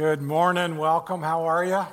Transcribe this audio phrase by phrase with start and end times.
[0.00, 0.78] Good morning.
[0.78, 1.20] Welcome.
[1.20, 1.84] How are you?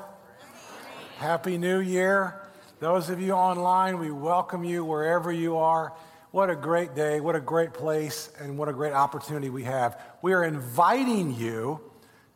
[1.18, 2.42] Happy New Year.
[2.80, 5.92] Those of you online, we welcome you wherever you are.
[6.32, 10.02] What a great day, what a great place, and what a great opportunity we have.
[10.22, 11.82] We are inviting you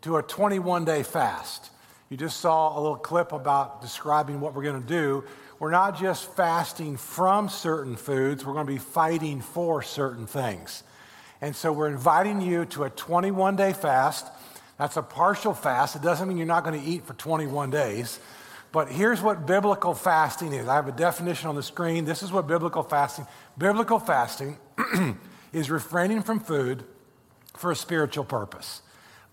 [0.02, 1.70] to a 21 day fast.
[2.10, 5.24] You just saw a little clip about describing what we're going to do.
[5.58, 10.84] We're not just fasting from certain foods, we're going to be fighting for certain things.
[11.40, 14.28] And so we're inviting you to a 21 day fast.
[14.82, 15.96] That's a partial fast.
[15.96, 18.20] It doesn't mean you're not going to eat for 21 days.
[18.72, 20.68] But here's what biblical fasting is.
[20.68, 22.04] I have a definition on the screen.
[22.04, 23.28] This is what biblical fasting.
[23.60, 24.58] Biblical fasting
[25.54, 26.84] is refraining from food
[27.56, 28.82] for a spiritual purpose.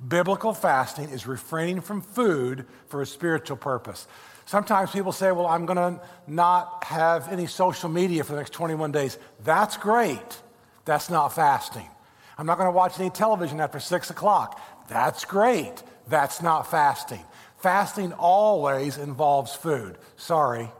[0.06, 4.06] Biblical fasting is refraining from food for a spiritual purpose.
[4.45, 8.52] Sometimes people say, Well, I'm going to not have any social media for the next
[8.52, 9.16] 21 days.
[9.45, 10.42] That's great.
[10.84, 11.88] That's not fasting.
[12.37, 14.60] I'm not going to watch any television after 6 o'clock.
[14.88, 15.83] That's great.
[16.09, 17.24] That's not fasting.
[17.59, 19.99] Fasting always involves food.
[20.16, 20.71] Sorry.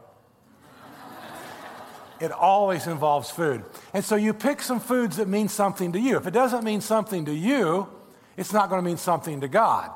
[2.19, 3.63] it always involves food.
[3.93, 6.17] And so you pick some foods that mean something to you.
[6.17, 7.87] If it doesn't mean something to you,
[8.37, 9.91] it's not going to mean something to God.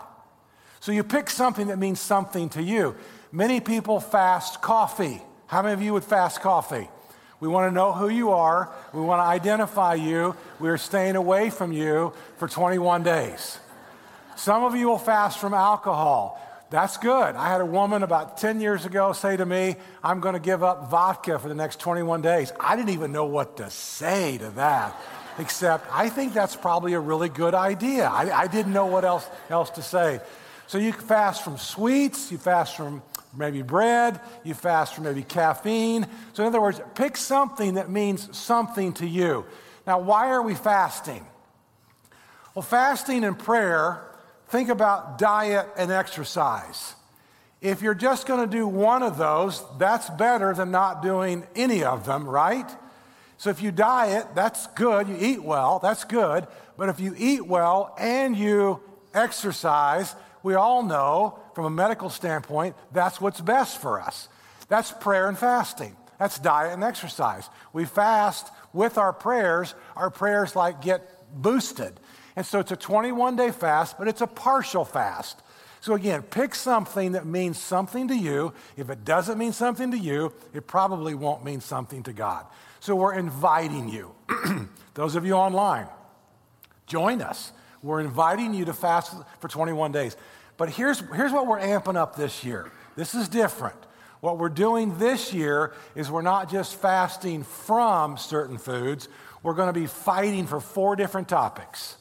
[0.80, 2.96] So you pick something that means something to you.
[3.32, 5.22] Many people fast coffee.
[5.48, 6.90] How many of you would fast coffee?
[7.40, 8.72] We want to know who you are.
[8.94, 10.36] We want to identify you.
[10.60, 13.60] We're staying away from you for 21 days.
[14.36, 16.40] Some of you will fast from alcohol.
[16.70, 17.36] That's good.
[17.36, 20.64] I had a woman about 10 years ago say to me, I'm going to give
[20.64, 22.52] up vodka for the next 21 days.
[22.60, 25.00] I didn't even know what to say to that,
[25.38, 28.08] except I think that's probably a really good idea.
[28.08, 30.20] I, I didn't know what else, else to say.
[30.66, 33.04] So you fast from sweets, you fast from
[33.38, 36.08] maybe bread, you fast from maybe caffeine.
[36.34, 39.46] So, in other words, pick something that means something to you.
[39.86, 41.24] Now, why are we fasting?
[42.56, 44.10] Well, fasting and prayer
[44.54, 46.94] think about diet and exercise.
[47.60, 51.84] If you're just going to do one of those, that's better than not doing any
[51.84, 52.70] of them, right?
[53.38, 55.08] So if you diet, that's good.
[55.08, 56.46] You eat well, that's good.
[56.78, 58.80] But if you eat well and you
[59.12, 64.30] exercise, we all know from a medical standpoint, that's what's best for us.
[64.68, 65.96] That's prayer and fasting.
[66.20, 67.50] That's diet and exercise.
[67.74, 69.74] We fast with our prayers.
[69.96, 71.02] Our prayers like get
[71.34, 72.00] boosted.
[72.36, 75.42] And so it's a 21 day fast, but it's a partial fast.
[75.82, 78.54] So again, pick something that means something to you.
[78.78, 82.46] If it doesn't mean something to you, it probably won't mean something to God.
[82.80, 84.14] So we're inviting you.
[84.94, 85.88] Those of you online,
[86.88, 87.52] join us.
[87.82, 90.16] We're inviting you to fast for 21 days.
[90.56, 92.72] But here's, here's what we're amping up this year.
[92.96, 93.76] This is different.
[94.22, 99.10] What we're doing this year is we're not just fasting from certain foods,
[99.42, 101.98] we're going to be fighting for four different topics.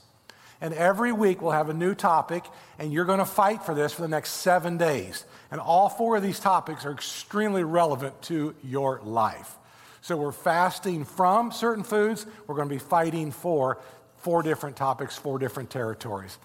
[0.62, 2.44] And every week we'll have a new topic,
[2.78, 5.24] and you're going to fight for this for the next seven days.
[5.50, 9.58] And all four of these topics are extremely relevant to your life.
[10.02, 13.78] So we're fasting from certain foods, we're going to be fighting for
[14.18, 16.38] four different topics, four different territories.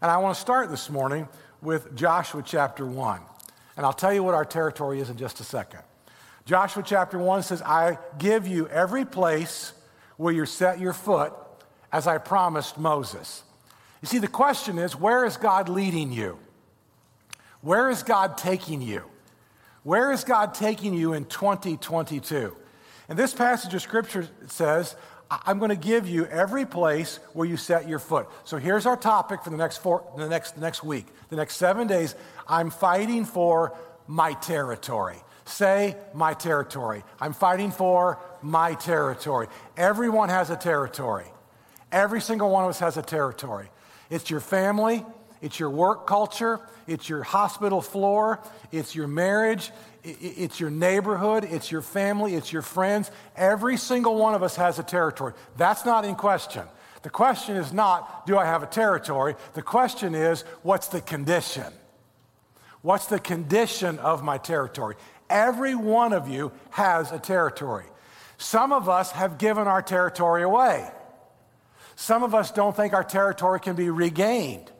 [0.00, 1.28] And I want to start this morning
[1.60, 3.20] with Joshua chapter 1.
[3.76, 5.80] And I'll tell you what our territory is in just a second.
[6.44, 9.72] Joshua chapter 1 says, I give you every place
[10.16, 11.32] where you set your foot,
[11.90, 13.42] as I promised Moses.
[14.04, 16.36] You see, the question is where is God leading you?
[17.62, 19.02] Where is God taking you?
[19.82, 22.54] Where is God taking you in 2022?
[23.08, 24.94] And this passage of scripture says,
[25.30, 28.28] I'm going to give you every place where you set your foot.
[28.44, 31.56] So here's our topic for the next four, the next, the next week, the next
[31.56, 32.14] seven days.
[32.46, 33.74] I'm fighting for
[34.06, 35.16] my territory.
[35.46, 37.04] Say my territory.
[37.22, 39.46] I'm fighting for my territory.
[39.78, 41.24] Everyone has a territory.
[41.90, 43.70] Every single one of us has a territory.
[44.10, 45.04] It's your family,
[45.40, 48.40] it's your work culture, it's your hospital floor,
[48.72, 49.70] it's your marriage,
[50.02, 53.10] it's your neighborhood, it's your family, it's your friends.
[53.36, 55.32] Every single one of us has a territory.
[55.56, 56.64] That's not in question.
[57.02, 59.34] The question is not, do I have a territory?
[59.52, 61.72] The question is, what's the condition?
[62.80, 64.96] What's the condition of my territory?
[65.30, 67.86] Every one of you has a territory.
[68.36, 70.90] Some of us have given our territory away.
[71.96, 74.70] Some of us don't think our territory can be regained.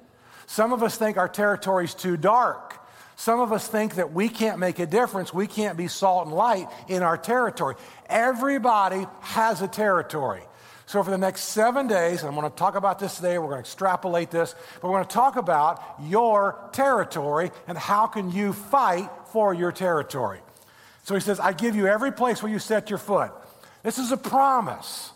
[0.47, 2.81] Some of us think our territory is too dark.
[3.17, 5.33] Some of us think that we can't make a difference.
[5.33, 7.77] We can't be salt and light in our territory.
[8.09, 10.43] Everybody has a territory.
[10.87, 13.47] So, for the next seven days, and I'm going to talk about this today, we're
[13.47, 18.31] going to extrapolate this, but we're going to talk about your territory and how can
[18.31, 20.41] you fight for your territory.
[21.05, 23.33] So he says, I give you every place where you set your foot.
[23.83, 25.11] This is a promise.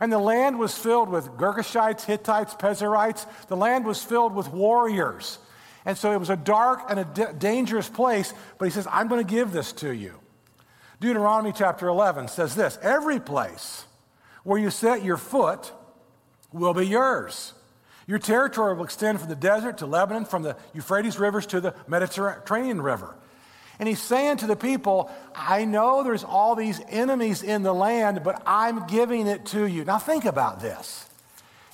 [0.00, 3.26] And the land was filled with Girgashites, Hittites, Perizzites.
[3.48, 5.38] The land was filled with warriors.
[5.84, 9.24] And so it was a dark and a dangerous place, but he says, I'm going
[9.24, 10.18] to give this to you.
[11.00, 13.84] Deuteronomy chapter 11 says this Every place
[14.42, 15.72] where you set your foot
[16.52, 17.54] will be yours.
[18.06, 21.74] Your territory will extend from the desert to Lebanon, from the Euphrates rivers to the
[21.86, 23.16] Mediterranean River.
[23.80, 28.20] And he's saying to the people, I know there's all these enemies in the land,
[28.22, 29.86] but I'm giving it to you.
[29.86, 31.08] Now think about this.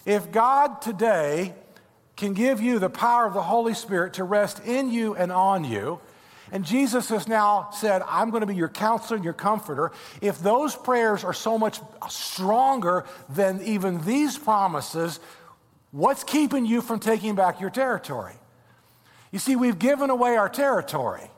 [0.05, 1.53] If God today
[2.15, 5.65] can give you the power of the Holy Spirit to rest in you and on
[5.65, 6.01] you,
[6.53, 9.91] and Jesus has now said, I'm going to be your counselor and your comforter.
[10.21, 15.19] If those prayers are so much stronger than even these promises,
[15.91, 18.35] what's keeping you from taking back your territory?
[19.33, 21.33] You see, we've given away our territory.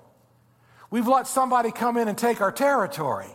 [0.91, 3.29] We've let somebody come in and take our territory.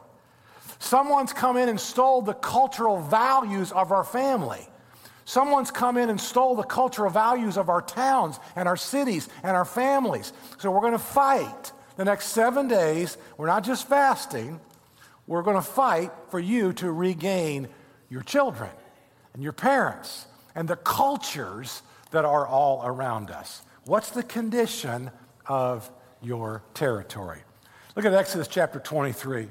[0.79, 4.67] Someone's come in and stole the cultural values of our family.
[5.25, 9.55] Someone's come in and stole the cultural values of our towns and our cities and
[9.55, 10.33] our families.
[10.57, 13.17] So we're going to fight the next seven days.
[13.38, 14.59] We're not just fasting,
[15.27, 17.69] we're going to fight for you to regain
[18.09, 18.71] your children
[19.33, 23.61] and your parents and the cultures that are all around us.
[23.85, 25.11] What's the condition
[25.47, 25.89] of
[26.24, 27.40] your territory?
[27.96, 29.48] Look at Exodus chapter 23.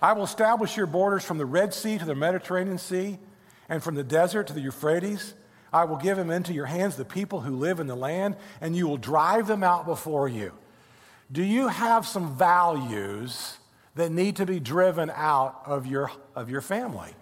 [0.00, 3.18] I will establish your borders from the Red Sea to the Mediterranean Sea
[3.68, 5.34] and from the desert to the Euphrates.
[5.72, 8.76] I will give them into your hands, the people who live in the land, and
[8.76, 10.52] you will drive them out before you.
[11.30, 13.56] Do you have some values
[13.94, 17.14] that need to be driven out of your, of your family?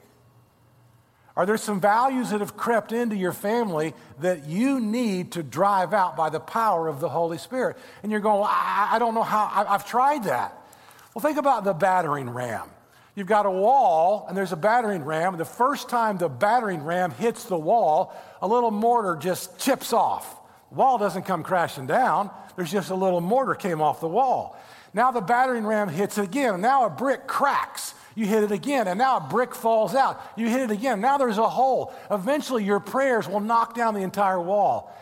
[1.37, 5.95] Are there some values that have crept into your family that you need to drive
[5.95, 7.77] out by the power of the Holy Spirit?
[8.03, 10.57] And you're going, I, I don't know how, I, I've tried that.
[11.15, 12.69] Well, think about the battering ram.
[13.15, 15.37] You've got a wall and there's a battering ram.
[15.37, 20.37] The first time the battering ram hits the wall, a little mortar just chips off.
[20.71, 24.57] The wall doesn't come crashing down, there's just a little mortar came off the wall.
[24.93, 27.95] Now the battering ram hits it again, and now a brick cracks.
[28.21, 30.21] You hit it again, and now a brick falls out.
[30.37, 31.01] You hit it again.
[31.01, 31.95] Now there's a hole.
[32.11, 34.95] Eventually, your prayers will knock down the entire wall.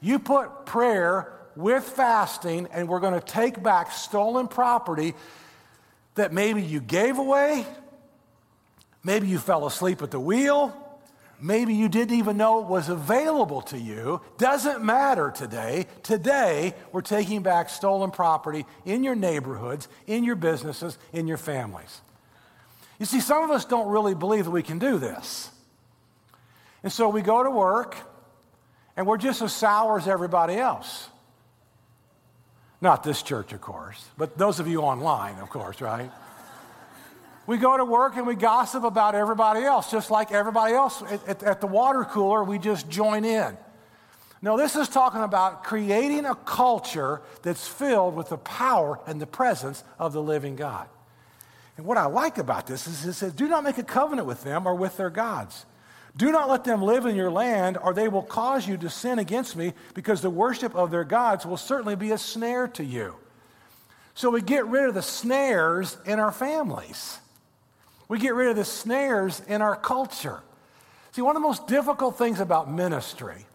[0.00, 5.14] You put prayer with fasting, and we're going to take back stolen property
[6.16, 7.64] that maybe you gave away,
[9.04, 10.76] maybe you fell asleep at the wheel,
[11.40, 14.20] maybe you didn't even know it was available to you.
[14.36, 15.86] Doesn't matter today.
[16.02, 22.00] Today, we're taking back stolen property in your neighborhoods, in your businesses, in your families.
[22.98, 25.50] You see, some of us don't really believe that we can do this.
[26.82, 27.96] And so we go to work
[28.96, 31.08] and we're just as sour as everybody else.
[32.80, 36.10] Not this church, of course, but those of you online, of course, right?
[37.46, 41.28] We go to work and we gossip about everybody else, just like everybody else at,
[41.28, 43.56] at, at, the water cooler, we just join in.
[44.40, 49.26] No, this is talking about creating a culture that's filled with the power and the
[49.26, 50.86] presence of the living God.
[51.76, 54.44] And what I like about this is it says, do not make a covenant with
[54.44, 55.66] them or with their gods.
[56.16, 59.18] Do not let them live in your land, or they will cause you to sin
[59.18, 63.16] against me, because the worship of their gods will certainly be a snare to you.
[64.14, 67.18] So we get rid of the snares in our families.
[68.06, 70.40] We get rid of the snares in our culture.
[71.10, 73.46] See, one of the most difficult things about ministry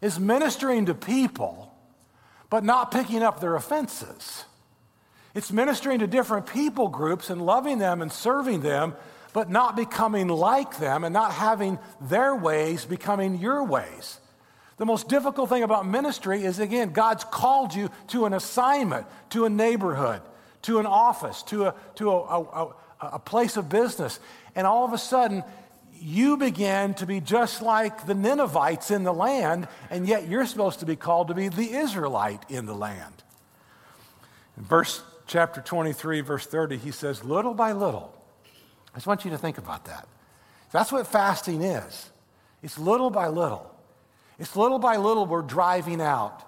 [0.00, 1.74] is ministering to people,
[2.50, 4.44] but not picking up their offenses.
[5.38, 8.96] It's ministering to different people groups and loving them and serving them,
[9.32, 14.18] but not becoming like them and not having their ways becoming your ways.
[14.78, 19.44] The most difficult thing about ministry is, again, God's called you to an assignment, to
[19.44, 20.22] a neighborhood,
[20.62, 24.18] to an office, to a, to a, a, a place of business.
[24.56, 25.44] And all of a sudden,
[26.00, 30.80] you begin to be just like the Ninevites in the land, and yet you're supposed
[30.80, 33.14] to be called to be the Israelite in the land.
[34.56, 38.12] Verse chapter 23, verse 30, he says, Little by little,
[38.92, 40.08] I just want you to think about that.
[40.72, 42.10] That's what fasting is.
[42.62, 43.72] It's little by little.
[44.38, 46.44] It's little by little we're driving out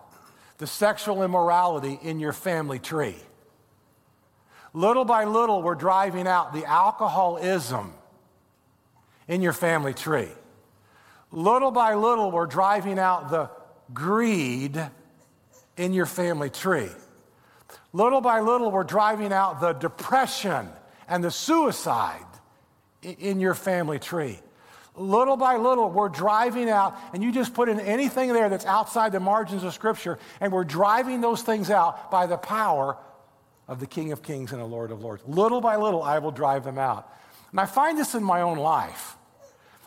[0.58, 3.16] the sexual immorality in your family tree.
[4.72, 7.92] Little by little we're driving out the alcoholism
[9.28, 10.28] in your family tree.
[11.32, 13.50] Little by little we're driving out the
[13.92, 14.80] greed
[15.76, 16.90] in your family tree.
[17.92, 20.68] Little by little we're driving out the depression
[21.08, 22.24] and the suicide
[23.02, 24.38] in your family tree.
[24.96, 29.12] Little by little, we're driving out, and you just put in anything there that's outside
[29.12, 32.96] the margins of Scripture, and we're driving those things out by the power
[33.68, 35.22] of the King of Kings and the Lord of Lords.
[35.26, 37.12] Little by little, I will drive them out.
[37.52, 39.16] And I find this in my own life.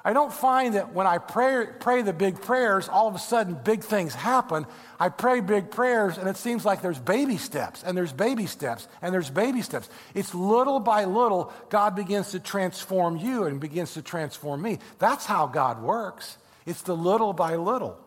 [0.06, 3.58] I don't find that when I pray, pray the big prayers, all of a sudden
[3.64, 4.66] big things happen.
[5.00, 8.90] I pray big prayers and it seems like there's baby steps and there's baby steps
[9.02, 9.90] and there's baby steps.
[10.14, 14.80] It's little by little, God begins to transform you and begins to transform me.
[15.00, 16.38] That's how God works.
[16.66, 17.98] It's the little by little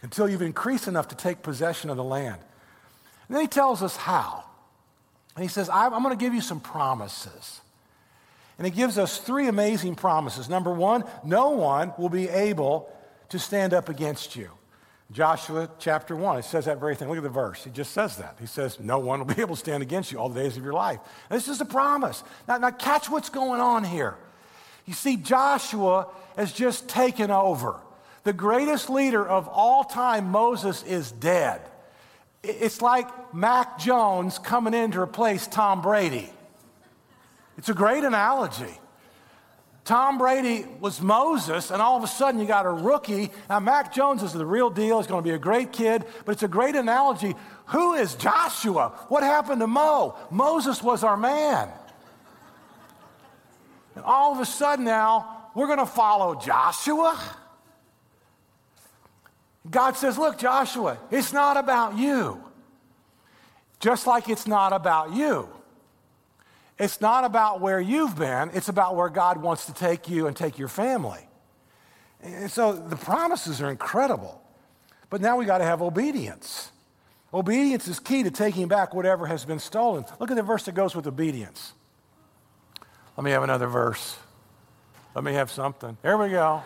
[0.00, 2.40] until you've increased enough to take possession of the land.
[3.28, 4.44] And then he tells us how.
[5.36, 7.60] And he says, I'm going to give you some promises.
[8.58, 10.48] And it gives us three amazing promises.
[10.48, 12.92] Number one, no one will be able
[13.28, 14.50] to stand up against you.
[15.10, 17.08] Joshua chapter 1, it says that very thing.
[17.08, 17.64] Look at the verse.
[17.64, 18.36] He just says that.
[18.38, 20.64] He says, No one will be able to stand against you all the days of
[20.64, 20.98] your life.
[21.30, 22.22] This is a promise.
[22.46, 24.16] Now, now, catch what's going on here.
[24.84, 27.80] You see, Joshua has just taken over.
[28.24, 31.62] The greatest leader of all time, Moses, is dead.
[32.42, 36.30] It's like Mac Jones coming in to replace Tom Brady.
[37.58, 38.78] It's a great analogy.
[39.84, 43.30] Tom Brady was Moses, and all of a sudden you got a rookie.
[43.48, 44.98] Now, Mac Jones is the real deal.
[44.98, 47.34] He's going to be a great kid, but it's a great analogy.
[47.66, 48.90] Who is Joshua?
[49.08, 50.14] What happened to Mo?
[50.30, 51.70] Moses was our man.
[53.96, 57.18] And all of a sudden now, we're going to follow Joshua.
[59.68, 62.40] God says, Look, Joshua, it's not about you.
[63.80, 65.48] Just like it's not about you.
[66.78, 70.36] It's not about where you've been, it's about where God wants to take you and
[70.36, 71.28] take your family.
[72.22, 74.42] And so the promises are incredible.
[75.10, 76.70] But now we got to have obedience.
[77.32, 80.04] Obedience is key to taking back whatever has been stolen.
[80.18, 81.72] Look at the verse that goes with obedience.
[83.16, 84.16] Let me have another verse.
[85.14, 85.96] Let me have something.
[86.02, 86.62] There we go.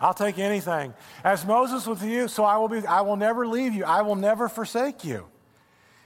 [0.00, 0.92] I'll take anything.
[1.24, 3.84] As Moses with you, so I will be I will never leave you.
[3.84, 5.26] I will never forsake you.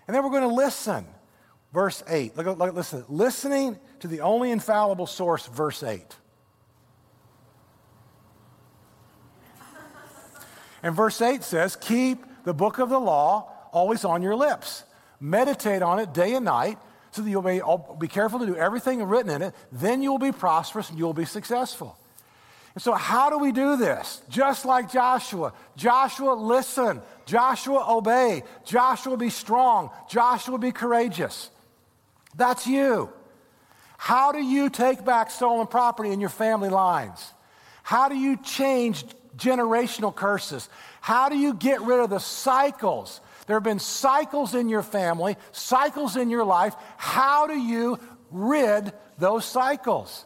[0.06, 1.06] And then we're going to listen.
[1.72, 2.36] Verse 8.
[2.36, 3.04] Look, look, listen.
[3.08, 6.04] Listening to the only infallible source, verse 8.
[10.82, 14.84] And verse 8 says, Keep the book of the law always on your lips.
[15.20, 16.78] Meditate on it day and night
[17.12, 17.60] so that you'll be,
[17.98, 19.54] be careful to do everything written in it.
[19.70, 21.96] Then you will be prosperous and you will be successful.
[22.74, 24.22] And so, how do we do this?
[24.28, 25.52] Just like Joshua.
[25.76, 27.02] Joshua, listen.
[27.26, 28.44] Joshua, obey.
[28.64, 29.90] Joshua, be strong.
[30.08, 31.50] Joshua, be courageous.
[32.34, 33.10] That's you.
[33.98, 37.32] How do you take back stolen property in your family lines?
[37.82, 39.04] How do you change
[39.36, 40.68] generational curses?
[41.00, 43.20] How do you get rid of the cycles?
[43.46, 46.74] There have been cycles in your family, cycles in your life.
[46.96, 47.98] How do you
[48.30, 50.24] rid those cycles?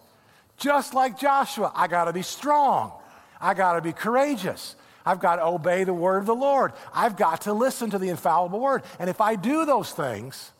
[0.57, 2.93] Just like Joshua, I got to be strong.
[3.41, 4.77] I got to be courageous.
[5.07, 6.73] I've got to obey the word of the Lord.
[6.95, 8.83] I've got to listen to the infallible word.
[8.99, 10.53] And if I do those things,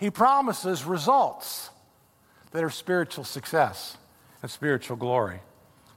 [0.00, 1.68] he promises results
[2.52, 3.98] that are spiritual success
[4.40, 5.40] and spiritual glory.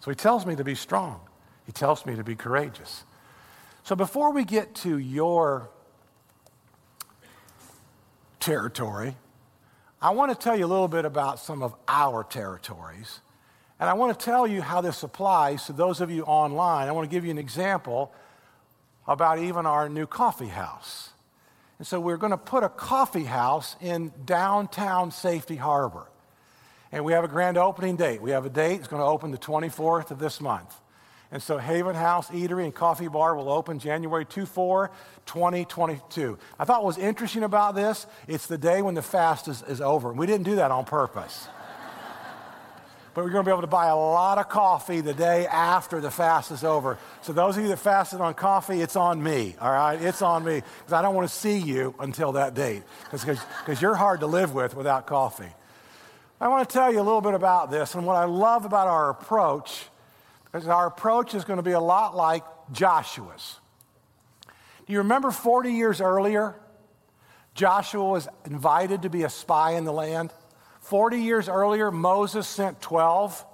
[0.01, 1.21] So he tells me to be strong,
[1.65, 3.05] he tells me to be courageous.
[3.83, 5.69] So before we get to your
[8.41, 9.15] territory,
[10.01, 13.21] I want to tell you a little bit about some of our territories.
[13.79, 16.89] And I want to tell you how this applies to those of you online.
[16.89, 18.13] I want to give you an example
[19.07, 21.11] about even our new coffee house.
[21.83, 26.07] And so we're going to put a coffee house in downtown Safety Harbor.
[26.93, 28.21] And we have a grand opening date.
[28.21, 30.73] We have a date, it's going to open the 24th of this month.
[31.29, 34.91] And so Haven House Eatery and Coffee Bar will open January 2 4,
[35.25, 36.37] 2022.
[36.57, 39.81] I thought what was interesting about this, it's the day when the fast is, is
[39.81, 40.13] over.
[40.13, 41.49] We didn't do that on purpose
[43.13, 46.01] but we're going to be able to buy a lot of coffee the day after
[46.01, 46.97] the fast is over.
[47.21, 50.01] So, those of you that fasted on coffee, it's on me, all right?
[50.01, 53.95] It's on me because I don't want to see you until that date because you're
[53.95, 55.51] hard to live with without coffee.
[56.41, 58.87] I want to tell you a little bit about this and what I love about
[58.87, 59.85] our approach
[60.53, 63.59] is our approach is going to be a lot like Joshua's.
[64.85, 66.55] Do you remember 40 years earlier,
[67.55, 70.33] Joshua was invited to be a spy in the land?
[70.83, 73.45] 40 years earlier, Moses sent 12,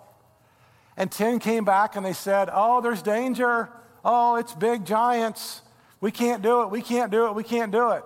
[0.97, 3.69] and 10 came back and they said, Oh, there's danger.
[4.03, 5.61] Oh, it's big giants.
[6.01, 6.71] We can't do it.
[6.71, 7.35] We can't do it.
[7.35, 8.03] We can't do it.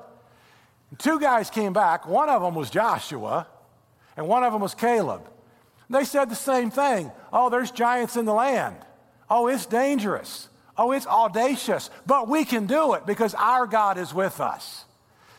[0.90, 2.06] And two guys came back.
[2.06, 3.48] One of them was Joshua,
[4.18, 5.30] and one of them was Caleb.
[5.90, 7.12] They said the same thing.
[7.32, 8.76] Oh, there's giants in the land.
[9.30, 10.50] Oh, it's dangerous.
[10.78, 11.90] Oh, it's audacious.
[12.06, 14.86] But we can do it because our God is with us.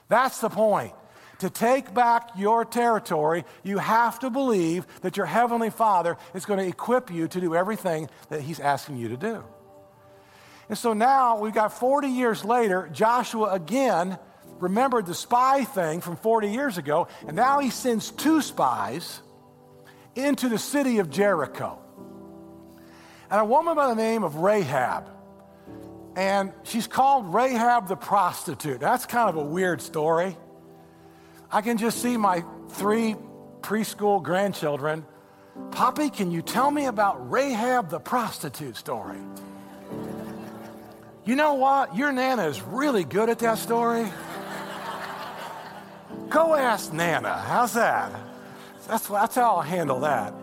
[0.08, 0.92] That's the point.
[1.40, 6.60] To take back your territory, you have to believe that your Heavenly Father is going
[6.60, 9.44] to equip you to do everything that He's asking you to do.
[10.68, 14.18] And so now we've got 40 years later, Joshua again
[14.60, 19.20] remembered the spy thing from 40 years ago, and now he sends two spies
[20.14, 21.78] into the city of Jericho.
[23.30, 25.10] and a woman by the name of Rahab.
[26.14, 28.78] And she's called Rahab the prostitute.
[28.78, 30.36] That's kind of a weird story.
[31.54, 33.14] I can just see my three
[33.60, 35.06] preschool grandchildren.
[35.70, 39.20] Poppy, can you tell me about Rahab the prostitute story?
[41.24, 41.94] You know what?
[41.94, 44.04] Your Nana is really good at that story.
[46.28, 47.38] Go ask Nana.
[47.38, 48.10] How's that?
[48.88, 50.34] That's, that's how I'll handle that.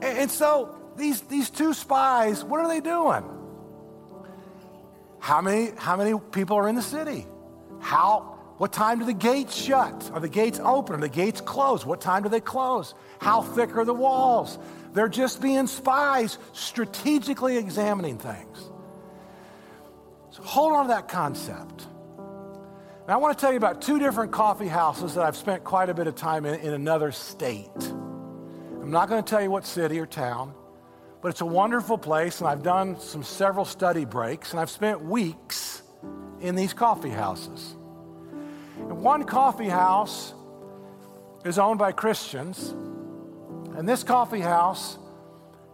[0.00, 3.24] And, and so these, these two spies, what are they doing?
[5.18, 7.26] How many, how many people are in the city?
[7.80, 10.10] How, what time do the gates shut?
[10.14, 10.96] Are the gates open?
[10.96, 11.84] Are the gates closed?
[11.84, 12.94] What time do they close?
[13.20, 14.58] How thick are the walls?
[14.94, 18.70] They're just being spies, strategically examining things.
[20.30, 21.86] So hold on to that concept.
[23.06, 25.90] Now, I want to tell you about two different coffee houses that I've spent quite
[25.90, 27.70] a bit of time in in another state.
[27.76, 30.54] I'm not going to tell you what city or town.
[31.20, 35.02] But it's a wonderful place, and I've done some several study breaks, and I've spent
[35.02, 35.82] weeks
[36.40, 37.76] in these coffee houses.
[38.78, 40.34] And one coffee house
[41.44, 42.70] is owned by Christians,
[43.76, 44.98] and this coffee house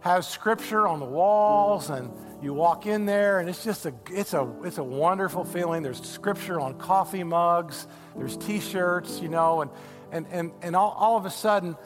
[0.01, 4.33] has scripture on the walls, and you walk in there, and it's just a it's
[4.33, 5.81] a it's a wonderful feeling.
[5.83, 9.71] There's scripture on coffee mugs, there's T-shirts, you know, and
[10.11, 11.77] and and and all, all of a sudden,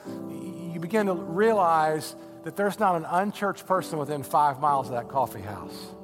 [0.73, 5.09] you begin to realize that there's not an unchurched person within five miles of that
[5.09, 5.96] coffee house.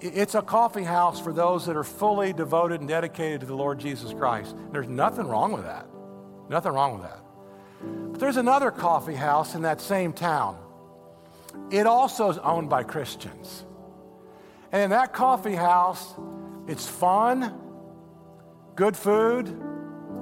[0.00, 3.78] It's a coffee house for those that are fully devoted and dedicated to the Lord
[3.78, 4.54] Jesus Christ.
[4.72, 5.86] There's nothing wrong with that.
[6.48, 7.20] Nothing wrong with that.
[8.12, 10.58] But there's another coffee house in that same town.
[11.70, 13.64] It also is owned by Christians.
[14.72, 16.14] And in that coffee house,
[16.66, 17.54] it's fun,
[18.74, 19.46] good food,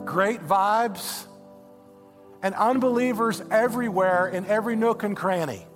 [0.04, 1.26] great vibes,
[2.42, 5.66] and unbelievers everywhere in every nook and cranny.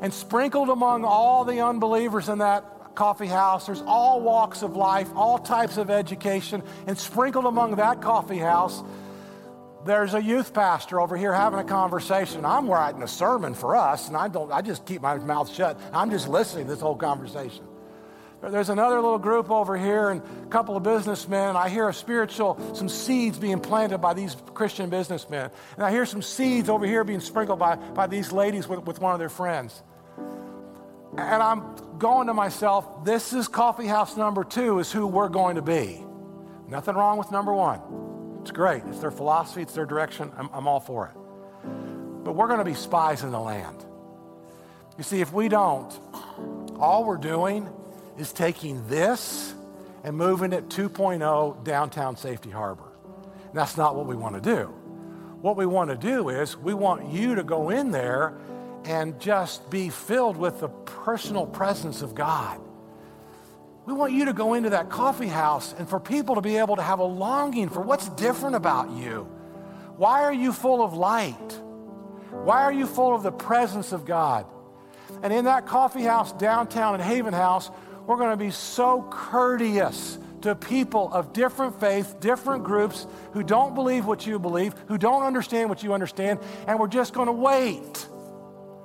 [0.00, 5.08] And sprinkled among all the unbelievers in that coffee house, there's all walks of life,
[5.14, 8.82] all types of education, and sprinkled among that coffee house,
[9.84, 12.44] there's a youth pastor over here having a conversation.
[12.44, 15.80] I'm writing a sermon for us, and I don't I just keep my mouth shut.
[15.92, 17.64] I'm just listening to this whole conversation.
[18.42, 21.56] There's another little group over here and a couple of businessmen.
[21.56, 25.50] I hear a spiritual, some seeds being planted by these Christian businessmen.
[25.76, 28.98] And I hear some seeds over here being sprinkled by, by these ladies with, with
[28.98, 29.82] one of their friends.
[31.20, 35.56] And I'm going to myself, this is coffee house number two, is who we're going
[35.56, 36.02] to be.
[36.66, 37.80] Nothing wrong with number one.
[38.40, 38.82] It's great.
[38.86, 40.32] It's their philosophy, it's their direction.
[40.36, 42.24] I'm, I'm all for it.
[42.24, 43.84] But we're going to be spies in the land.
[44.96, 45.92] You see, if we don't,
[46.78, 47.68] all we're doing
[48.18, 49.54] is taking this
[50.02, 52.88] and moving it 2.0 downtown Safety Harbor.
[53.48, 54.64] And that's not what we want to do.
[55.42, 58.38] What we want to do is we want you to go in there
[58.84, 62.60] and just be filled with the personal presence of God.
[63.86, 66.76] We want you to go into that coffee house and for people to be able
[66.76, 69.28] to have a longing for what's different about you.
[69.96, 71.60] Why are you full of light?
[72.30, 74.46] Why are you full of the presence of God?
[75.22, 77.70] And in that coffee house downtown in Haven House,
[78.06, 83.74] we're going to be so courteous to people of different faith, different groups who don't
[83.74, 87.32] believe what you believe, who don't understand what you understand, and we're just going to
[87.32, 88.06] wait.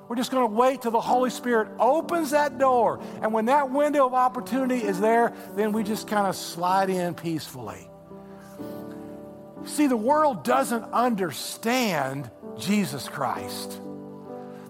[0.08, 3.00] We're just going to wait till the Holy Spirit opens that door.
[3.22, 7.15] And when that window of opportunity is there, then we just kind of slide in
[7.15, 7.88] peacefully.
[9.65, 13.82] See, the world doesn't understand Jesus Christ.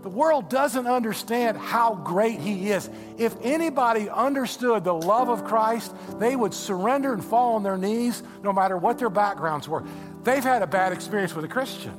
[0.03, 2.89] The world doesn't understand how great He is.
[3.17, 8.23] If anybody understood the love of Christ, they would surrender and fall on their knees
[8.43, 9.83] no matter what their backgrounds were.
[10.23, 11.93] They've had a bad experience with a Christian,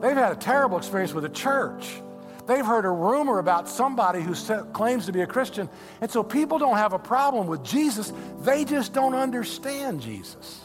[0.00, 2.02] they've had a terrible experience with a church.
[2.48, 4.34] They've heard a rumor about somebody who
[4.72, 5.68] claims to be a Christian.
[6.00, 10.62] And so people don't have a problem with Jesus, they just don't understand Jesus.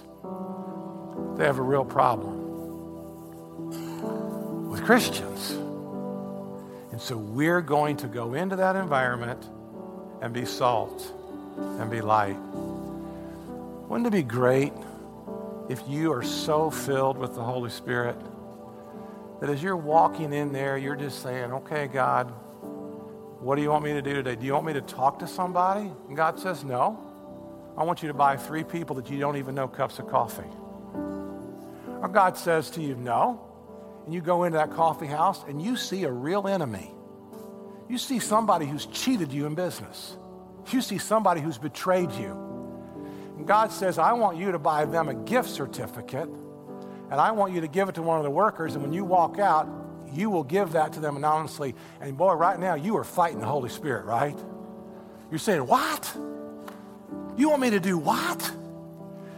[1.36, 2.40] They have a real problem
[4.70, 5.52] with Christians.
[6.94, 9.46] And so we're going to go into that environment
[10.22, 11.12] and be salt
[11.58, 12.38] and be light.
[13.90, 14.72] Wouldn't it be great
[15.68, 18.16] if you are so filled with the Holy Spirit
[19.40, 22.32] that as you're walking in there, you're just saying, okay, God,
[23.40, 24.36] what do you want me to do today?
[24.36, 25.92] Do you want me to talk to somebody?
[26.08, 27.00] And God says, no.
[27.78, 30.44] I want you to buy three people that you don't even know cups of coffee.
[30.94, 33.50] Or God says to you, no
[34.06, 36.92] and you go into that coffee house and you see a real enemy.
[37.90, 40.18] You see somebody who's cheated you in business.
[40.72, 42.32] You see somebody who's betrayed you.
[43.38, 46.30] And God says, I want you to buy them a gift certificate
[47.14, 48.74] and I want you to give it to one of the workers.
[48.74, 49.70] And when you walk out,
[50.14, 51.76] you will give that to them anonymously.
[52.02, 54.36] And boy, right now, you are fighting the Holy Spirit, right?
[55.30, 56.12] You're saying, What?
[57.38, 58.40] You want me to do what?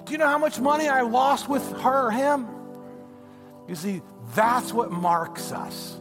[0.06, 2.48] Do you know how much money I lost with her or him?
[3.68, 4.02] You see,
[4.34, 6.00] that's what marks us.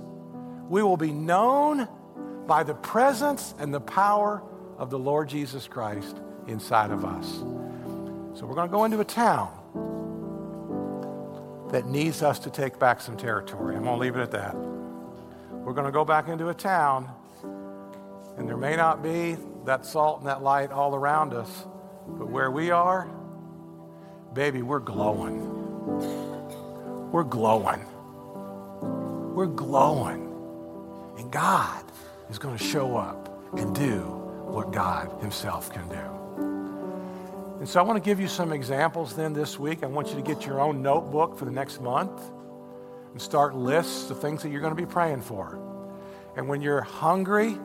[0.68, 1.88] We will be known
[2.46, 4.44] by the presence and the power
[4.78, 7.38] of the Lord Jesus Christ inside of us.
[8.38, 9.63] So we're going to go into a town
[11.70, 13.76] that needs us to take back some territory.
[13.76, 14.54] I'm going to leave it at that.
[14.54, 17.08] We're going to go back into a town,
[18.36, 21.66] and there may not be that salt and that light all around us,
[22.06, 23.08] but where we are,
[24.34, 25.40] baby, we're glowing.
[27.10, 27.86] We're glowing.
[29.34, 30.30] We're glowing.
[31.16, 31.84] And God
[32.28, 36.53] is going to show up and do what God Himself can do.
[37.64, 39.82] And so I want to give you some examples then this week.
[39.82, 42.22] I want you to get your own notebook for the next month
[43.10, 45.58] and start lists of things that you're going to be praying for.
[46.36, 47.56] And when you're hungry,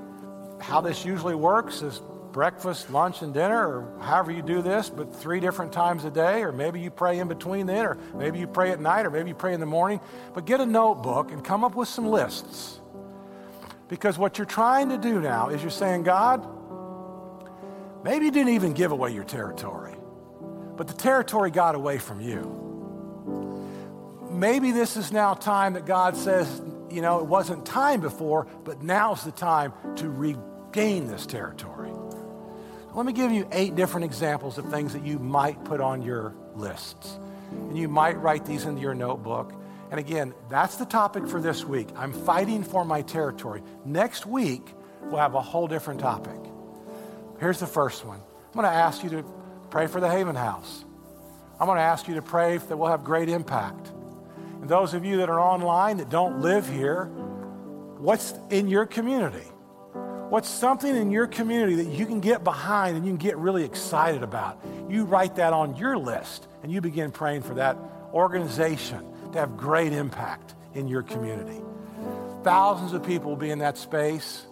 [0.62, 5.14] how this usually works is breakfast, lunch, and dinner, or however you do this, but
[5.14, 8.48] three different times a day, or maybe you pray in between then, or maybe you
[8.48, 10.00] pray at night, or maybe you pray in the morning.
[10.34, 12.80] But get a notebook and come up with some lists.
[13.90, 16.48] Because what you're trying to do now is you're saying, God,
[18.04, 19.96] maybe you didn't even give away your territory,
[20.76, 22.66] but the territory got away from you.
[24.32, 28.82] Maybe this is now time that God says, you know, it wasn't time before, but
[28.82, 31.92] now's the time to regain this territory.
[32.94, 36.34] Let me give you eight different examples of things that you might put on your
[36.56, 37.20] lists.
[37.52, 39.54] And you might write these into your notebook.
[39.92, 41.90] And again, that's the topic for this week.
[41.96, 43.64] I'm fighting for my territory.
[43.86, 46.49] Next week, we'll have a whole different topic.
[47.40, 49.26] Here's the first one I'm going to ask you to
[49.70, 50.84] pray for the Haven House.
[51.60, 53.92] I'm going to ask you to pray that we'll have great impact.
[54.62, 57.06] And those of you that are online that don't live here,
[57.98, 59.46] what's in your community?
[60.30, 63.64] What's something in your community that you can get behind and you can get really
[63.64, 64.64] excited about?
[64.90, 67.78] You write that on your list and you begin praying for that
[68.14, 71.62] organization to have great impact in your community.
[72.44, 74.46] Thousands of people will be in that space.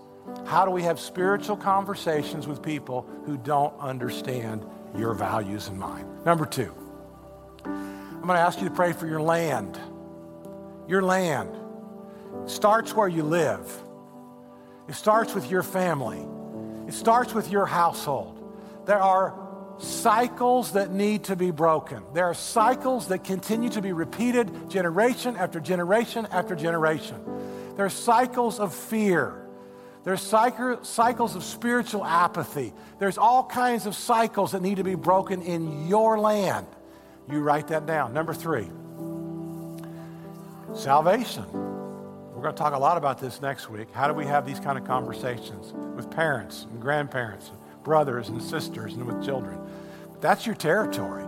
[0.45, 4.65] How do we have spiritual conversations with people who don't understand
[4.97, 6.05] your values and mine?
[6.25, 6.73] Number two,
[7.65, 9.79] I'm going to ask you to pray for your land.
[10.87, 11.55] Your land
[12.45, 13.71] starts where you live.
[14.87, 16.25] It starts with your family,
[16.87, 18.33] it starts with your household.
[18.85, 19.37] There are
[19.79, 22.03] cycles that need to be broken.
[22.13, 27.21] There are cycles that continue to be repeated generation after generation after generation.
[27.75, 29.46] There are cycles of fear.
[30.07, 32.71] There's cycles of spiritual apathy.
[32.97, 36.65] There's all kinds of cycles that need to be broken in your land.
[37.29, 38.13] You write that down.
[38.13, 38.69] Number three,
[40.73, 41.43] salvation.
[41.51, 43.89] We're going to talk a lot about this next week.
[43.91, 48.41] How do we have these kind of conversations with parents and grandparents, and brothers and
[48.41, 49.59] sisters, and with children?
[50.21, 51.25] That's your territory.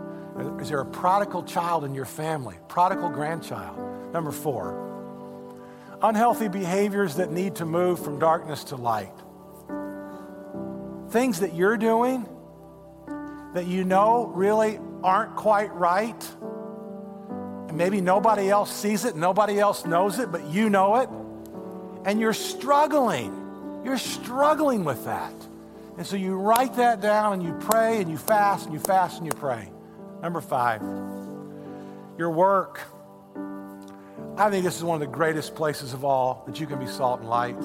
[0.61, 2.55] Is there a prodigal child in your family?
[2.69, 4.13] Prodigal grandchild?
[4.13, 4.88] Number four,
[6.01, 9.13] unhealthy behaviors that need to move from darkness to light.
[11.09, 12.27] Things that you're doing
[13.53, 16.23] that you know really aren't quite right
[17.69, 21.09] and maybe nobody else sees it, nobody else knows it, but you know it.
[22.03, 23.81] And you're struggling.
[23.85, 25.33] You're struggling with that.
[25.95, 29.17] And so you write that down and you pray and you fast and you fast
[29.17, 29.69] and you pray.
[30.23, 30.81] Number five,
[32.17, 32.81] your work.
[34.39, 36.87] I think this is one of the greatest places of all that you can be
[36.87, 37.59] salt and light.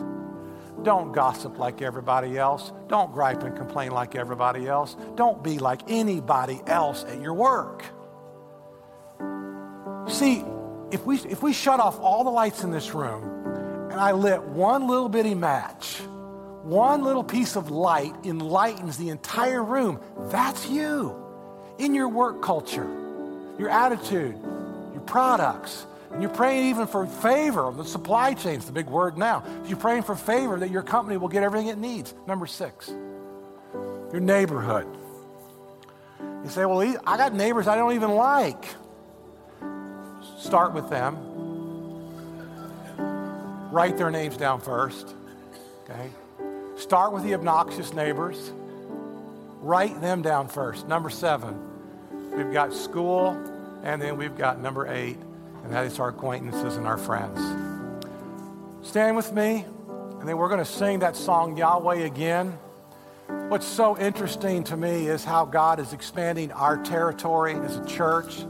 [0.82, 2.72] Don't gossip like everybody else.
[2.88, 4.96] Don't gripe and complain like everybody else.
[5.14, 7.84] Don't be like anybody else at your work.
[10.08, 10.44] See,
[10.90, 13.22] if we, if we shut off all the lights in this room
[13.92, 16.00] and I lit one little bitty match,
[16.64, 20.00] one little piece of light enlightens the entire room.
[20.32, 21.14] That's you
[21.78, 22.88] in your work culture,
[23.60, 24.36] your attitude,
[24.92, 25.86] your products.
[26.12, 27.72] And you're praying even for favor.
[27.76, 29.42] The supply chain chain's the big word now.
[29.66, 32.14] You're praying for favor that your company will get everything it needs.
[32.26, 34.86] Number six, your neighborhood.
[36.44, 38.66] You say, well, I got neighbors I don't even like.
[40.38, 41.16] Start with them.
[43.72, 45.14] Write their names down first.
[45.84, 46.10] Okay?
[46.76, 48.52] Start with the obnoxious neighbors.
[49.60, 50.86] Write them down first.
[50.86, 51.58] Number seven,
[52.36, 53.30] we've got school,
[53.82, 55.16] and then we've got number eight,
[55.64, 57.40] and that is our acquaintances and our friends.
[58.86, 59.64] Stand with me,
[60.20, 62.58] and then we're going to sing that song, Yahweh, again.
[63.48, 68.44] What's so interesting to me is how God is expanding our territory as a church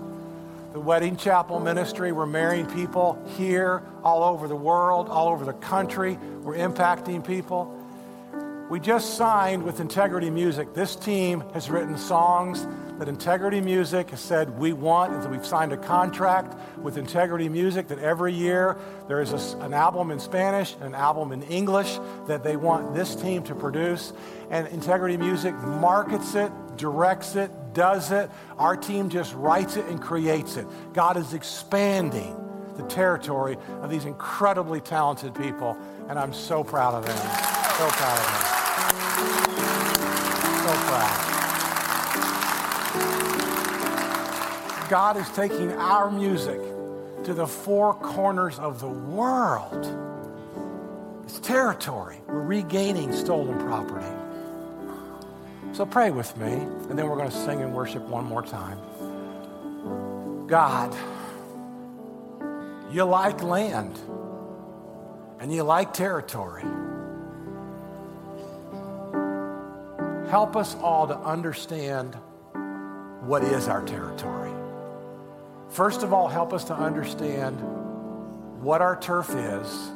[0.74, 2.10] the Wedding Chapel Ministry.
[2.10, 6.18] We're marrying people here, all over the world, all over the country.
[6.42, 7.72] We're impacting people.
[8.68, 10.74] We just signed with Integrity Music.
[10.74, 12.66] This team has written songs
[12.98, 17.88] that Integrity Music has said we want, and we've signed a contract with Integrity Music
[17.88, 18.76] that every year
[19.08, 22.94] there is a, an album in Spanish and an album in English that they want
[22.94, 24.12] this team to produce.
[24.50, 28.30] And Integrity Music markets it, directs it, does it.
[28.58, 30.66] Our team just writes it and creates it.
[30.92, 32.36] God is expanding
[32.76, 35.76] the territory of these incredibly talented people,
[36.08, 37.16] and I'm so proud of them.
[37.16, 38.54] So proud of them.
[40.64, 41.33] So proud.
[44.88, 46.60] God is taking our music
[47.24, 49.86] to the four corners of the world.
[51.24, 52.20] It's territory.
[52.26, 54.06] We're regaining stolen property.
[55.72, 58.78] So pray with me, and then we're going to sing and worship one more time.
[60.46, 60.94] God,
[62.92, 63.98] you like land,
[65.40, 66.62] and you like territory.
[70.30, 72.14] Help us all to understand
[73.22, 74.43] what is our territory.
[75.74, 77.56] First of all, help us to understand
[78.62, 79.90] what our turf is.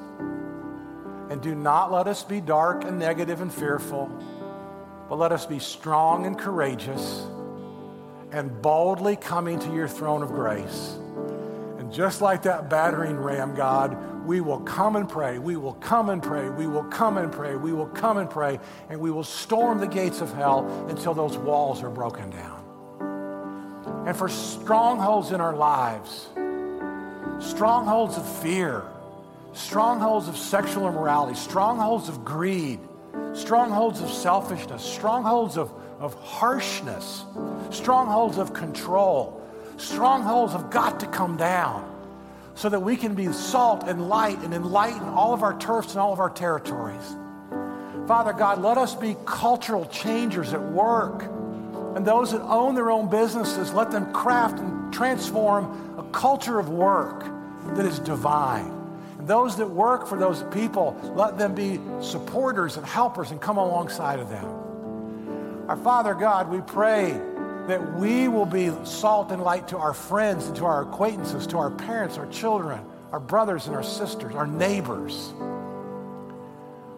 [1.30, 4.10] And do not let us be dark and negative and fearful,
[5.08, 7.24] but let us be strong and courageous
[8.32, 10.96] and boldly coming to your throne of grace.
[11.78, 15.38] And just like that battering ram, God, we will come and pray.
[15.38, 16.50] We will come and pray.
[16.50, 17.54] We will come and pray.
[17.54, 18.58] We will come and pray.
[18.88, 22.57] And we will storm the gates of hell until those walls are broken down.
[24.08, 26.28] And for strongholds in our lives,
[27.40, 28.82] strongholds of fear,
[29.52, 32.80] strongholds of sexual immorality, strongholds of greed,
[33.34, 37.26] strongholds of selfishness, strongholds of, of harshness,
[37.68, 41.84] strongholds of control, strongholds have got to come down
[42.54, 45.98] so that we can be salt and light and enlighten all of our turfs and
[45.98, 47.14] all of our territories.
[48.06, 51.30] Father God, let us be cultural changers at work.
[51.98, 56.68] And those that own their own businesses, let them craft and transform a culture of
[56.68, 57.24] work
[57.74, 58.70] that is divine.
[59.18, 63.56] And those that work for those people, let them be supporters and helpers and come
[63.56, 65.66] alongside of them.
[65.66, 67.20] Our Father God, we pray
[67.66, 71.58] that we will be salt and light to our friends and to our acquaintances, to
[71.58, 72.80] our parents, our children,
[73.10, 75.32] our brothers and our sisters, our neighbors.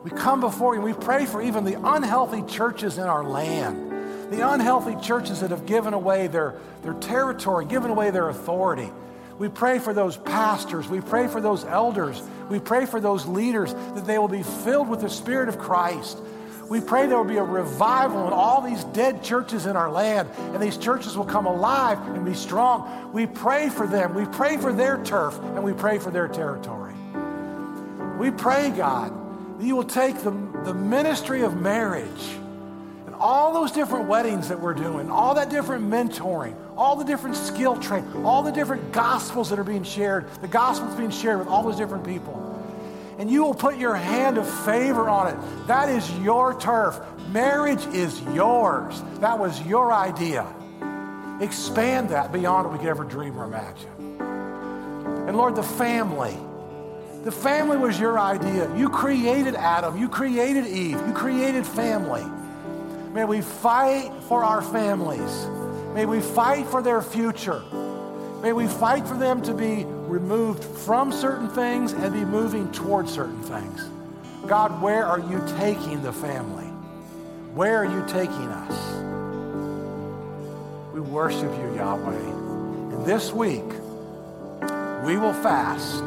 [0.04, 3.89] We come before you and we pray for even the unhealthy churches in our land,
[4.30, 8.90] the unhealthy churches that have given away their, their territory, given away their authority.
[9.38, 10.86] We pray for those pastors.
[10.86, 12.22] We pray for those elders.
[12.48, 16.18] We pray for those leaders that they will be filled with the Spirit of Christ
[16.70, 20.30] we pray there will be a revival in all these dead churches in our land,
[20.38, 23.10] and these churches will come alive and be strong.
[23.12, 24.14] We pray for them.
[24.14, 26.94] We pray for their turf, and we pray for their territory.
[28.20, 30.30] We pray, God, that you will take the,
[30.62, 32.38] the ministry of marriage
[33.20, 37.76] all those different weddings that we're doing, all that different mentoring, all the different skill
[37.76, 41.62] training, all the different gospels that are being shared, the gospels being shared with all
[41.62, 42.50] those different people
[43.20, 45.66] and you will put your hand of favor on it.
[45.66, 46.98] That is your turf.
[47.28, 49.02] Marriage is yours.
[49.18, 50.46] That was your idea.
[51.42, 54.16] Expand that beyond what we could ever dream or imagine.
[55.28, 56.34] And Lord, the family.
[57.22, 58.74] The family was your idea.
[58.74, 59.98] You created Adam.
[59.98, 60.98] You created Eve.
[61.06, 62.24] You created family.
[63.12, 65.46] May we fight for our families.
[65.94, 67.60] May we fight for their future.
[68.40, 73.12] May we fight for them to be removed from certain things and be moving towards
[73.12, 73.88] certain things.
[74.46, 76.64] God, where are you taking the family?
[77.52, 78.94] Where are you taking us?
[80.94, 82.94] We worship you, Yahweh.
[82.94, 83.68] And this week,
[85.04, 86.04] we will fast.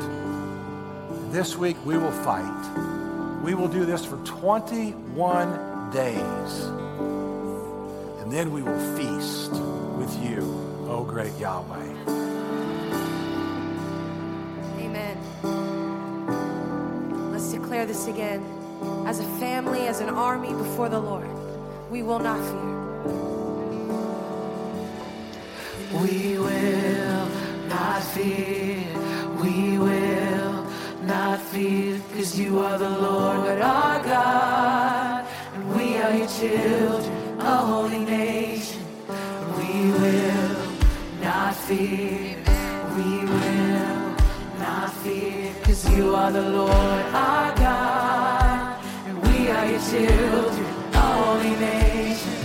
[1.32, 3.44] This week, we will fight.
[3.44, 6.83] We will do this for 21 days.
[8.24, 9.52] And then we will feast
[9.98, 10.40] with you,
[10.88, 11.94] O great Yahweh.
[14.80, 15.18] Amen.
[17.34, 18.42] Let's declare this again.
[19.06, 21.28] As a family, as an army before the Lord,
[21.92, 22.74] we will not fear.
[26.00, 27.28] We will
[27.68, 28.86] not fear.
[29.44, 30.66] We will
[31.04, 32.00] not fear.
[32.16, 35.28] Cause you are the Lord our God.
[35.56, 38.82] And we are your children, a holy nation.
[39.58, 40.56] We will
[41.22, 42.38] not fear.
[42.96, 44.16] We will
[44.60, 45.54] not fear.
[45.64, 52.43] Cause you are the Lord our God, and we are your children, a holy nation.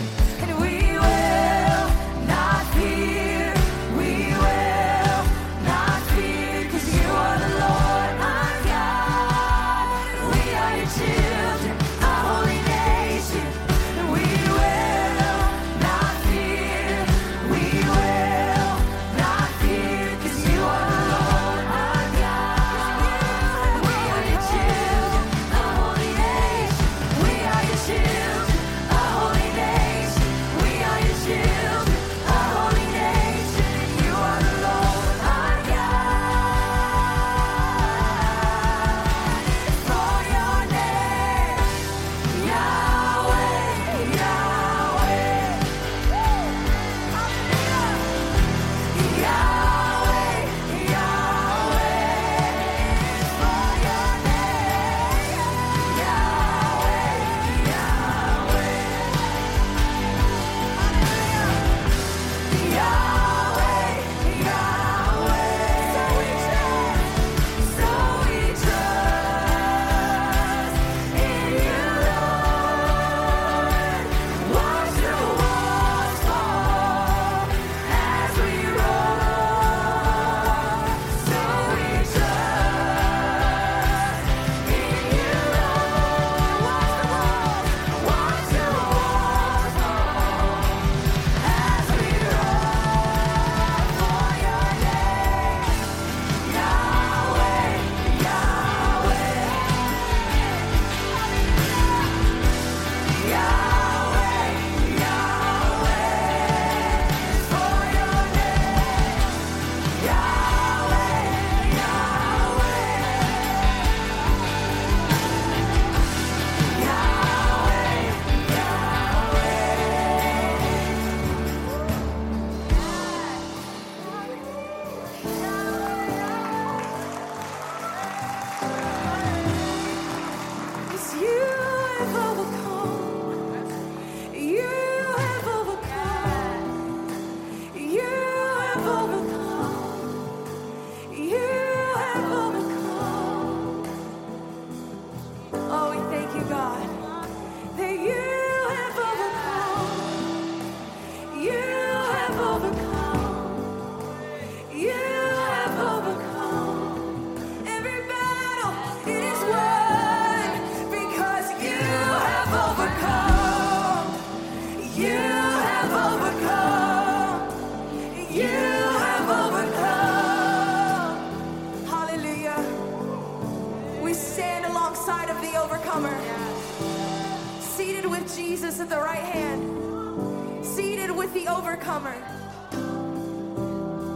[178.80, 182.14] At the right hand, seated with the overcomer.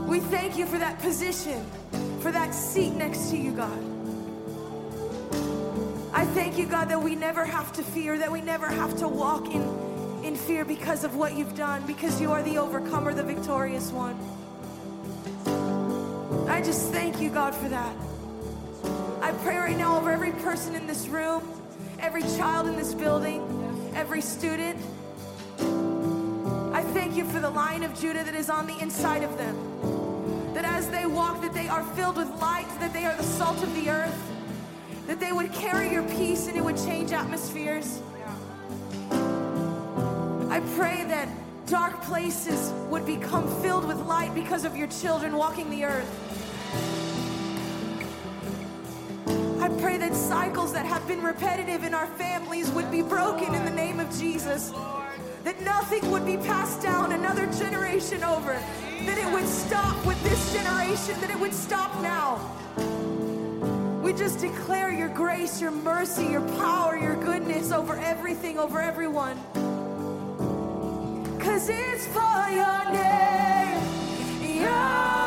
[0.07, 1.64] We thank you for that position,
[2.20, 3.79] for that seat next to you, God.
[6.12, 9.09] I thank you, God, that we never have to fear, that we never have to
[9.09, 9.62] walk in,
[10.22, 14.18] in fear because of what you've done, because you are the overcomer, the victorious one.
[16.48, 17.96] I just thank you, God, for that.
[19.22, 21.42] I pray right now over every person in this room,
[21.98, 23.62] every child in this building
[23.94, 24.78] every student.
[26.72, 30.55] I thank you for the lion of Judah that is on the inside of them.
[30.55, 33.62] That as they walk, that they are filled with light, that they are the salt
[33.62, 34.18] of the earth,
[35.07, 38.00] that they would carry your peace and it would change atmospheres.
[40.50, 41.28] I pray that
[41.66, 47.01] dark places would become filled with light because of your children walking the earth.
[49.82, 53.70] Pray that cycles that have been repetitive in our families would be broken in the
[53.72, 54.70] name of Jesus.
[55.42, 58.52] That nothing would be passed down another generation over.
[59.06, 62.38] That it would stop with this generation, that it would stop now.
[64.04, 69.36] We just declare your grace, your mercy, your power, your goodness over everything, over everyone.
[71.40, 75.21] Cause it's for your name, Yahweh,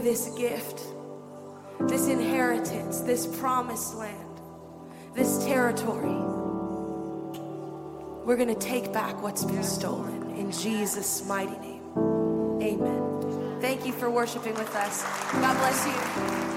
[0.00, 0.82] for this gift,
[1.80, 4.40] this inheritance, this promised land,
[5.14, 6.16] this territory.
[8.24, 11.82] We're going to take back what's been stolen in Jesus' mighty name.
[12.62, 13.58] Amen.
[13.60, 15.02] Thank you for worshiping with us.
[15.32, 16.49] God bless you.